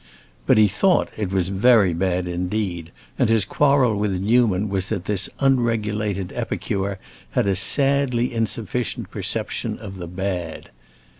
But 0.47 0.57
he 0.57 0.67
thought 0.67 1.09
it 1.15 1.31
was 1.31 1.49
very 1.49 1.93
bad 1.93 2.27
indeed, 2.27 2.91
and 3.19 3.29
his 3.29 3.45
quarrel 3.45 3.95
with 3.95 4.11
Newman 4.13 4.67
was 4.67 4.89
that 4.89 5.05
this 5.05 5.29
unregulated 5.39 6.33
epicure 6.33 6.97
had 7.37 7.47
a 7.47 7.55
sadly 7.55 8.33
insufficient 8.33 9.11
perception 9.11 9.77
of 9.77 9.97
the 9.97 10.07
bad. 10.07 10.71